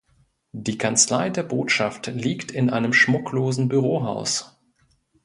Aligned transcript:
Die 0.53 0.79
Kanzlei 0.79 1.29
der 1.29 1.43
Botschaft 1.43 2.07
liegt 2.07 2.49
in 2.49 2.71
einem 2.71 2.91
schmucklosen 2.91 3.67
Bürohaus. 3.69 4.59